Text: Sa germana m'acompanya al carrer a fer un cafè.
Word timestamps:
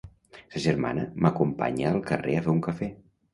Sa 0.53 0.61
germana 0.63 1.03
m'acompanya 1.25 1.91
al 1.93 2.01
carrer 2.09 2.35
a 2.39 2.41
fer 2.49 2.53
un 2.57 2.65
cafè. 2.71 2.91